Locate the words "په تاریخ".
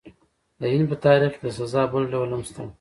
0.91-1.33